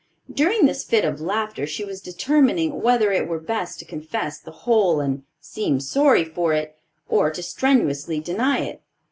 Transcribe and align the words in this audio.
During 0.33 0.65
this 0.65 0.83
fit 0.83 1.05
of 1.05 1.21
laughter, 1.21 1.67
she 1.67 1.85
was 1.85 2.01
determining 2.01 2.81
whether 2.81 3.11
it 3.11 3.27
were 3.27 3.37
best 3.39 3.77
to 3.77 3.85
confess 3.85 4.39
the 4.39 4.49
whole 4.65 4.99
and 4.99 5.21
seem 5.39 5.79
sorry 5.79 6.25
for 6.25 6.53
it, 6.53 6.75
or 7.07 7.29
to 7.29 7.43
strenuously 7.43 8.19
deny 8.19 8.61
it. 8.61 8.81